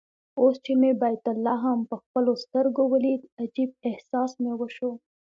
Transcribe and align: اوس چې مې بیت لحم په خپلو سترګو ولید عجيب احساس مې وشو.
اوس 0.39 0.55
چې 0.65 0.73
مې 0.79 0.91
بیت 1.01 1.25
لحم 1.45 1.79
په 1.89 1.95
خپلو 2.03 2.31
سترګو 2.43 2.83
ولید 2.93 3.21
عجيب 3.41 3.69
احساس 3.89 4.31
مې 4.41 4.53
وشو. 4.59 4.91